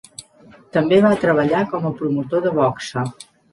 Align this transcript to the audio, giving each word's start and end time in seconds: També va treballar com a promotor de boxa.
També 0.77 0.97
va 1.07 1.11
treballar 1.25 1.61
com 1.75 1.87
a 1.89 1.93
promotor 2.01 2.45
de 2.49 2.57
boxa. 2.65 3.07